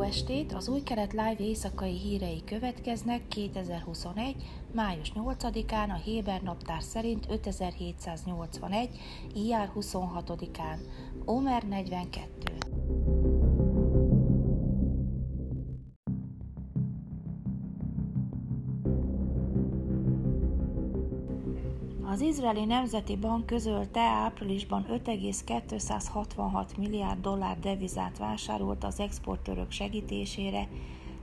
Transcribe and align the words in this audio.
Jó 0.00 0.06
estét! 0.06 0.52
Az 0.52 0.68
Új 0.68 0.82
Kelet 0.82 1.12
Live 1.12 1.36
éjszakai 1.38 1.98
hírei 1.98 2.42
következnek 2.44 3.28
2021. 3.28 4.36
május 4.72 5.12
8-án, 5.14 5.88
a 5.88 5.94
Héber 5.94 6.42
naptár 6.42 6.82
szerint 6.82 7.26
5781. 7.28 8.88
ijár 9.34 9.72
26-án, 9.74 10.78
Omer 11.24 11.62
42. 11.62 12.49
Az 22.10 22.20
izraeli 22.20 22.64
Nemzeti 22.64 23.16
Bank 23.16 23.46
közölte 23.46 24.00
áprilisban 24.00 24.86
5,266 24.88 26.76
milliárd 26.76 27.20
dollár 27.20 27.58
devizát 27.58 28.18
vásárolt 28.18 28.84
az 28.84 29.00
exportőrök 29.00 29.70
segítésére 29.70 30.68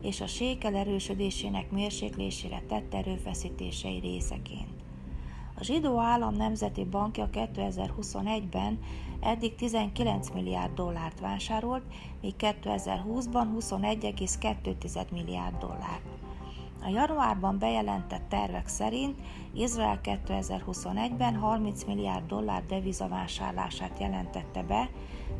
és 0.01 0.21
a 0.21 0.27
sékel 0.27 0.75
erősödésének 0.75 1.71
mérséklésére 1.71 2.61
tett 2.67 2.93
erőfeszítései 2.93 3.99
részeként. 3.99 4.83
A 5.55 5.63
zsidó 5.63 5.99
állam 5.99 6.35
nemzeti 6.35 6.83
bankja 6.83 7.29
2021-ben 7.33 8.79
eddig 9.19 9.55
19 9.55 10.29
milliárd 10.29 10.73
dollárt 10.73 11.19
vásárolt, 11.19 11.83
míg 12.21 12.33
2020-ban 12.37 13.47
21,2 13.59 15.09
milliárd 15.11 15.57
dollárt. 15.57 16.16
A 16.83 16.89
januárban 16.89 17.57
bejelentett 17.59 18.29
tervek 18.29 18.67
szerint 18.67 19.19
Izrael 19.53 19.99
2021-ben 20.03 21.35
30 21.35 21.83
milliárd 21.83 22.25
dollár 22.25 22.65
devizavásárlását 22.65 23.99
jelentette 23.99 24.63
be, 24.63 24.89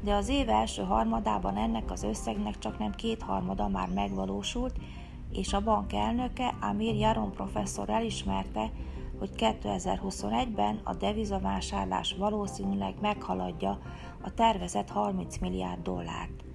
de 0.01 0.13
az 0.13 0.29
év 0.29 0.49
első 0.49 0.83
harmadában 0.83 1.57
ennek 1.57 1.91
az 1.91 2.03
összegnek 2.03 2.57
csak 2.57 2.79
nem 2.79 2.91
kétharmada 2.91 3.67
már 3.67 3.89
megvalósult, 3.89 4.75
és 5.31 5.53
a 5.53 5.63
bank 5.63 5.93
elnöke 5.93 6.53
Amir 6.61 6.95
Jaron 6.95 7.31
professzor 7.31 7.89
elismerte, 7.89 8.71
hogy 9.19 9.29
2021-ben 9.37 10.79
a 10.83 10.93
devizavásárlás 10.93 12.15
valószínűleg 12.17 12.93
meghaladja 13.01 13.79
a 14.21 14.33
tervezett 14.33 14.89
30 14.89 15.37
milliárd 15.37 15.81
dollárt. 15.81 16.46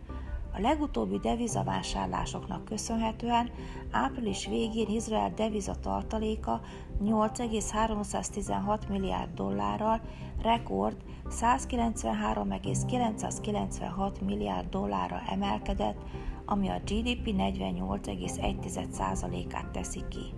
A 0.54 0.60
legutóbbi 0.60 1.18
devizavásárlásoknak 1.18 2.64
köszönhetően 2.64 3.50
április 3.90 4.46
végén 4.46 4.88
Izrael 4.88 5.32
deviza 5.34 5.74
tartaléka 5.74 6.60
8,316 7.00 8.88
milliárd 8.88 9.34
dollárral 9.34 10.00
rekord 10.42 10.96
193,996 11.28 14.20
milliárd 14.20 14.68
dollárra 14.68 15.22
emelkedett, 15.30 15.98
ami 16.44 16.68
a 16.68 16.80
GDP 16.84 17.26
48,1%-át 17.26 19.70
teszi 19.70 20.04
ki. 20.08 20.34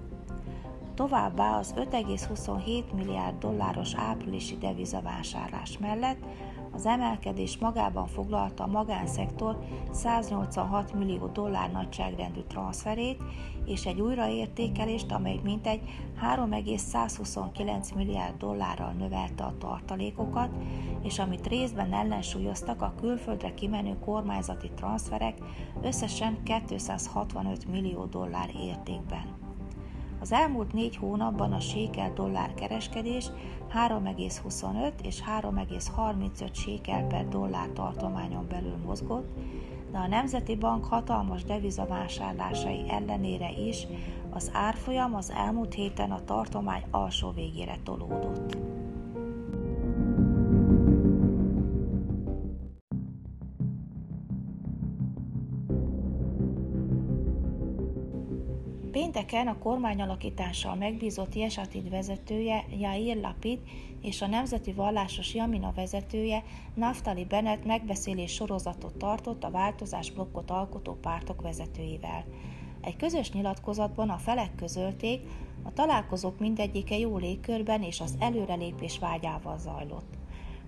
Továbbá 0.95 1.59
az 1.59 1.75
5,27 1.77 2.93
milliárd 2.95 3.39
dolláros 3.39 3.95
áprilisi 3.95 4.57
devizavásárlás 4.59 5.79
mellett 5.79 6.19
az 6.73 6.87
emelkedés 6.87 7.59
magában 7.59 8.07
foglalta 8.07 8.65
a 8.65 8.67
magánszektor 8.67 9.59
186 9.91 10.93
millió 10.93 11.27
dollár 11.27 11.71
nagyságrendű 11.73 12.41
transferét 12.41 13.23
és 13.65 13.87
egy 13.87 14.01
újraértékelést, 14.01 15.13
amely 15.13 15.41
mintegy 15.43 15.81
3,129 16.17 17.91
milliárd 17.93 18.37
dollárral 18.37 18.93
növelte 18.93 19.45
a 19.45 19.55
tartalékokat, 19.59 20.51
és 21.03 21.19
amit 21.19 21.47
részben 21.47 21.93
ellensúlyoztak 21.93 22.83
a 22.83 22.95
külföldre 23.01 23.55
kimenő 23.55 23.99
kormányzati 23.99 24.71
transferek 24.75 25.39
összesen 25.83 26.43
265 26.43 27.67
millió 27.67 28.05
dollár 28.05 28.51
értékben. 28.57 29.44
Az 30.25 30.33
elmúlt 30.33 30.73
négy 30.73 30.97
hónapban 30.97 31.53
a 31.53 31.61
sékel 31.61 32.13
dollár 32.13 32.55
kereskedés 32.55 33.31
3,25 33.73 34.93
és 35.03 35.23
3,35 35.41 36.53
sékel 36.53 37.07
per 37.07 37.29
dollár 37.29 37.69
tartományon 37.69 38.47
belül 38.49 38.77
mozgott, 38.85 39.37
de 39.93 39.99
a 39.99 40.07
Nemzeti 40.07 40.57
Bank 40.57 40.85
hatalmas 40.85 41.45
devizavásárlásai 41.45 42.85
ellenére 42.89 43.51
is 43.51 43.87
az 44.31 44.51
árfolyam 44.53 45.15
az 45.15 45.31
elmúlt 45.31 45.75
héten 45.75 46.11
a 46.11 46.25
tartomány 46.25 46.85
alsó 46.91 47.31
végére 47.31 47.79
tolódott. 47.83 48.57
Pénteken 59.05 59.47
a 59.47 59.59
kormányalakítással 59.59 60.75
megbízott 60.75 61.35
Jesatid 61.35 61.91
vezetője 61.91 62.65
Jair 62.79 63.17
Lapid 63.17 63.59
és 64.01 64.23
a 64.23 64.27
Nemzeti 64.27 64.73
Vallásos 64.73 65.35
Jamina 65.35 65.73
vezetője 65.75 66.43
Naftali 66.75 67.25
Bennett 67.25 67.65
megbeszélés 67.65 68.33
sorozatot 68.33 68.97
tartott 68.97 69.45
a 69.45 69.51
változás 69.51 70.11
blokkot 70.11 70.51
alkotó 70.51 70.93
pártok 70.93 71.43
vezetőivel. 71.43 72.25
Egy 72.81 72.97
közös 72.97 73.33
nyilatkozatban 73.33 74.11
a 74.11 74.19
felek 74.19 74.55
közölték, 74.55 75.21
a 75.63 75.73
találkozók 75.73 76.39
mindegyike 76.39 76.99
jó 76.99 77.17
légkörben 77.17 77.83
és 77.83 78.01
az 78.01 78.17
előrelépés 78.19 78.99
vágyával 78.99 79.59
zajlott. 79.59 80.15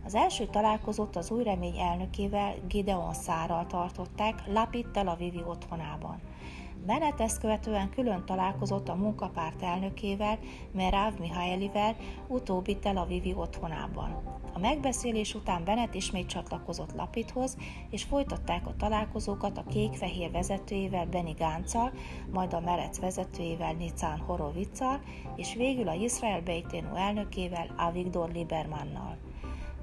Az 0.05 0.15
első 0.15 0.47
találkozót 0.47 1.17
az 1.17 1.31
új 1.31 1.43
remény 1.43 1.79
elnökével, 1.79 2.55
Gideon 2.69 3.15
Szárral 3.15 3.67
tartották 3.67 4.43
Lapid 4.47 4.87
Tel 4.89 5.09
Avivi 5.09 5.43
otthonában. 5.47 6.21
Bennett 6.87 7.21
ezt 7.21 7.41
követően 7.41 7.91
külön 7.91 8.25
találkozott 8.25 8.89
a 8.89 8.95
munkapárt 8.95 9.63
elnökével, 9.63 10.39
Merav 10.73 11.19
Mihaelivel, 11.19 11.97
utóbbi 12.27 12.77
Tel 12.77 12.97
Avivi 12.97 13.35
otthonában. 13.35 14.23
A 14.53 14.59
megbeszélés 14.59 15.35
után 15.35 15.65
Bennett 15.65 15.95
ismét 15.95 16.27
csatlakozott 16.27 16.95
Lapidhoz, 16.95 17.57
és 17.91 18.03
folytatták 18.03 18.67
a 18.67 18.77
találkozókat 18.77 19.59
a 19.59 19.65
kék-fehér 19.69 20.31
vezetőjével 20.31 21.07
Benny 21.07 21.35
Gánccal, 21.39 21.93
majd 22.33 22.53
a 22.53 22.61
Merec 22.61 22.99
vezetőjével 22.99 23.73
Nicán 23.73 24.19
Horovicsal, 24.19 25.01
és 25.37 25.55
végül 25.55 25.89
a 25.89 25.95
Israel 25.95 26.41
Beiténu 26.41 26.95
elnökével 26.95 27.75
Avigdor 27.77 28.31
Libermannal. 28.33 29.17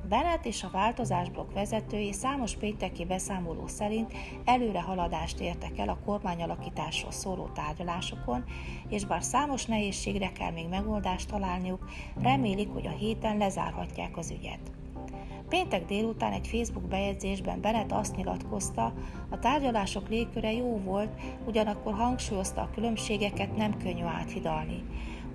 Bennett 0.09 0.45
és 0.45 0.63
a 0.63 0.69
változásblokk 0.71 1.53
vezetői 1.53 2.13
számos 2.13 2.55
pénteki 2.55 3.05
beszámoló 3.05 3.67
szerint 3.67 4.13
előre 4.45 4.81
haladást 4.81 5.39
értek 5.39 5.77
el 5.77 5.89
a 5.89 5.99
kormányalakításról 6.05 7.11
szóló 7.11 7.49
tárgyalásokon, 7.53 8.43
és 8.89 9.05
bár 9.05 9.23
számos 9.23 9.65
nehézségre 9.65 10.31
kell 10.31 10.51
még 10.51 10.67
megoldást 10.67 11.29
találniuk, 11.29 11.89
remélik, 12.21 12.69
hogy 12.69 12.87
a 12.87 12.97
héten 12.97 13.37
lezárhatják 13.37 14.17
az 14.17 14.31
ügyet. 14.31 14.71
Péntek 15.49 15.85
délután 15.85 16.31
egy 16.31 16.47
Facebook 16.47 16.87
bejegyzésben 16.87 17.61
Bennett 17.61 17.91
azt 17.91 18.15
nyilatkozta, 18.15 18.93
a 19.29 19.39
tárgyalások 19.39 20.09
légköre 20.09 20.53
jó 20.53 20.77
volt, 20.77 21.09
ugyanakkor 21.45 21.93
hangsúlyozta 21.93 22.61
a 22.61 22.69
különbségeket 22.73 23.55
nem 23.55 23.77
könnyű 23.77 24.03
áthidalni. 24.03 24.83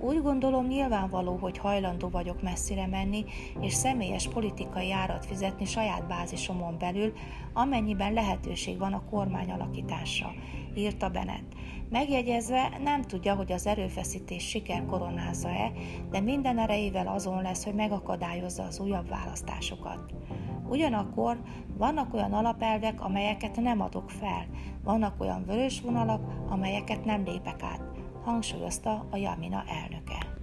Úgy 0.00 0.22
gondolom 0.22 0.66
nyilvánvaló, 0.66 1.36
hogy 1.36 1.58
hajlandó 1.58 2.08
vagyok 2.08 2.42
messzire 2.42 2.86
menni, 2.86 3.24
és 3.60 3.72
személyes 3.72 4.28
politikai 4.28 4.92
árat 4.92 5.26
fizetni 5.26 5.64
saját 5.64 6.06
bázisomon 6.06 6.78
belül, 6.78 7.12
amennyiben 7.52 8.12
lehetőség 8.12 8.78
van 8.78 8.92
a 8.92 9.04
kormány 9.10 9.50
alakításra, 9.50 10.32
írta 10.74 11.08
Bennett. 11.08 11.52
Megjegyezve 11.90 12.78
nem 12.82 13.02
tudja, 13.02 13.34
hogy 13.34 13.52
az 13.52 13.66
erőfeszítés 13.66 14.48
siker 14.48 14.84
koronázza-e, 14.86 15.72
de 16.10 16.20
minden 16.20 16.58
erejével 16.58 17.06
azon 17.06 17.42
lesz, 17.42 17.64
hogy 17.64 17.74
megakadályozza 17.74 18.62
az 18.62 18.80
újabb 18.80 19.08
választásokat. 19.08 20.14
Ugyanakkor 20.68 21.40
vannak 21.76 22.14
olyan 22.14 22.32
alapelvek, 22.32 23.00
amelyeket 23.00 23.60
nem 23.60 23.80
adok 23.80 24.10
fel, 24.10 24.46
vannak 24.84 25.20
olyan 25.20 25.44
vörös 25.46 25.80
vonalak, 25.80 26.22
amelyeket 26.48 27.04
nem 27.04 27.24
lépek 27.24 27.62
át 27.62 27.87
hangsúlyozta 28.28 29.06
a 29.10 29.16
Jamina 29.16 29.64
elnöke. 29.66 30.36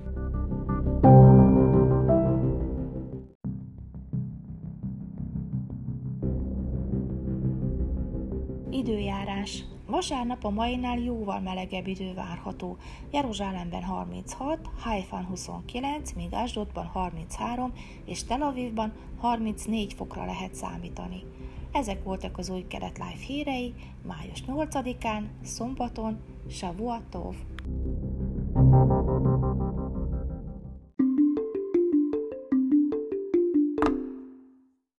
Időjárás. 8.69 9.63
Vasárnap 9.87 10.43
a 10.43 10.49
mainál 10.49 10.97
jóval 10.97 11.39
melegebb 11.39 11.87
idő 11.87 12.13
várható. 12.13 12.77
Jeruzsálemben 13.11 13.83
36, 13.83 14.59
Haifán 14.79 15.25
29, 15.25 16.13
míg 16.13 16.29
Asdodban 16.31 16.85
33 16.85 17.73
és 18.05 18.23
Tel 18.23 18.41
Avivban 18.41 18.93
34 19.17 19.93
fokra 19.93 20.25
lehet 20.25 20.55
számítani. 20.55 21.23
Ezek 21.71 22.03
voltak 22.03 22.37
az 22.37 22.49
új 22.49 22.65
kelet 22.67 22.97
live 22.97 23.25
hírei 23.27 23.73
május 24.07 24.43
8-án, 24.47 25.23
szombaton, 25.43 26.19
Shavuatov. 26.49 27.35
Thank 28.55 28.73
you. 28.73 29.74